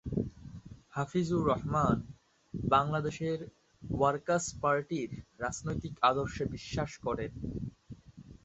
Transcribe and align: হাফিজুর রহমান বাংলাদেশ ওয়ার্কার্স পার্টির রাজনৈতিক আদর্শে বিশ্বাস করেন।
হাফিজুর 0.93 1.43
রহমান 1.47 1.97
বাংলাদেশ 2.69 3.17
ওয়ার্কার্স 3.81 4.47
পার্টির 4.61 5.09
রাজনৈতিক 5.39 5.93
আদর্শে 6.09 6.43
বিশ্বাস 6.55 6.91
করেন। 7.05 7.31